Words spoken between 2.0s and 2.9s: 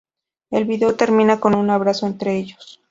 entre ellos.